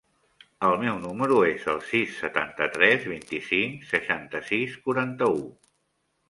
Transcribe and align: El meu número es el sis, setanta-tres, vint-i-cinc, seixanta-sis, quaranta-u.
El 0.67 0.77
meu 0.83 0.95
número 1.01 1.35
es 1.49 1.67
el 1.73 1.77
sis, 1.89 2.15
setanta-tres, 2.21 3.05
vint-i-cinc, 3.11 3.85
seixanta-sis, 3.93 4.75
quaranta-u. 4.89 5.47